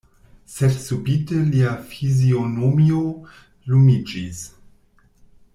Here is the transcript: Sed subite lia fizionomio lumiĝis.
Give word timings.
Sed 0.53 0.71
subite 0.85 1.41
lia 1.49 1.75
fizionomio 1.91 3.05
lumiĝis. 3.75 4.45